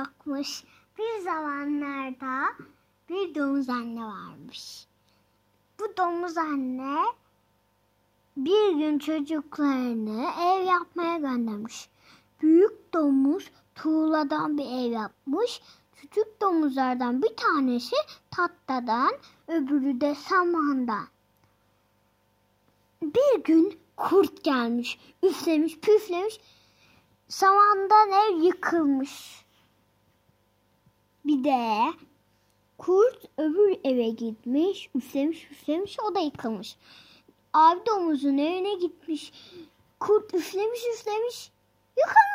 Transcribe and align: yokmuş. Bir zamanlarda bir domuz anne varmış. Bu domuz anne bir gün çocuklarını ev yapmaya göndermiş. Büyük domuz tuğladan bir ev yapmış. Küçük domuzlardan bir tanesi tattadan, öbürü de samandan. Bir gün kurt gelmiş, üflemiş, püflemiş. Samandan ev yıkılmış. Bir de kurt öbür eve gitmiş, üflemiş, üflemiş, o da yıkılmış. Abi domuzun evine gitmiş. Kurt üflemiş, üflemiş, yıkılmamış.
yokmuş. 0.00 0.64
Bir 0.98 1.24
zamanlarda 1.24 2.46
bir 3.08 3.34
domuz 3.34 3.68
anne 3.68 4.04
varmış. 4.04 4.86
Bu 5.80 5.96
domuz 5.96 6.38
anne 6.38 6.96
bir 8.36 8.72
gün 8.72 8.98
çocuklarını 8.98 10.30
ev 10.40 10.64
yapmaya 10.64 11.18
göndermiş. 11.18 11.88
Büyük 12.42 12.94
domuz 12.94 13.50
tuğladan 13.74 14.58
bir 14.58 14.64
ev 14.64 14.92
yapmış. 14.92 15.62
Küçük 15.96 16.40
domuzlardan 16.40 17.22
bir 17.22 17.36
tanesi 17.36 17.96
tattadan, 18.30 19.12
öbürü 19.48 20.00
de 20.00 20.14
samandan. 20.14 21.06
Bir 23.02 23.44
gün 23.44 23.78
kurt 23.96 24.44
gelmiş, 24.44 24.98
üflemiş, 25.22 25.78
püflemiş. 25.78 26.40
Samandan 27.28 28.10
ev 28.10 28.42
yıkılmış. 28.42 29.44
Bir 31.30 31.44
de 31.44 31.92
kurt 32.78 33.24
öbür 33.38 33.78
eve 33.84 34.08
gitmiş, 34.08 34.90
üflemiş, 34.94 35.50
üflemiş, 35.50 35.96
o 36.00 36.14
da 36.14 36.20
yıkılmış. 36.20 36.76
Abi 37.52 37.80
domuzun 37.86 38.38
evine 38.38 38.74
gitmiş. 38.74 39.32
Kurt 40.00 40.34
üflemiş, 40.34 40.80
üflemiş, 40.94 41.50
yıkılmamış. 41.98 42.29